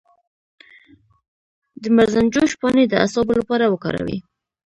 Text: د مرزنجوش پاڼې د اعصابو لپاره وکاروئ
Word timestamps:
د 1.81 1.83
مرزنجوش 1.97 2.51
پاڼې 2.59 2.83
د 2.87 2.93
اعصابو 3.01 3.31
لپاره 3.39 3.65
وکاروئ 3.67 4.17